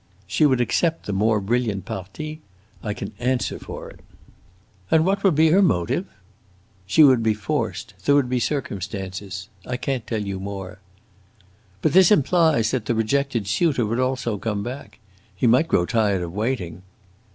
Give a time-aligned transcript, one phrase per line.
[0.25, 2.41] "She would accept the more brilliant parti.
[2.81, 3.99] I can answer for it."
[4.89, 6.07] "And what would be her motive?"
[6.87, 7.93] "She would be forced.
[8.05, 9.47] There would be circumstances....
[9.63, 10.79] I can't tell you more."
[11.83, 14.97] "But this implies that the rejected suitor would also come back.
[15.35, 16.81] He might grow tired of waiting."